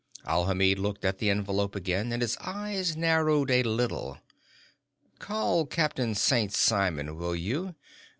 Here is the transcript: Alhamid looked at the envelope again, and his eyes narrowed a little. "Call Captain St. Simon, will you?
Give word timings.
Alhamid 0.27 0.79
looked 0.79 1.05
at 1.05 1.19
the 1.19 1.29
envelope 1.29 1.75
again, 1.75 2.11
and 2.11 2.23
his 2.23 2.35
eyes 2.37 2.97
narrowed 2.97 3.51
a 3.51 3.61
little. 3.61 4.17
"Call 5.19 5.67
Captain 5.67 6.15
St. 6.15 6.51
Simon, 6.51 7.15
will 7.17 7.35
you? 7.35 7.75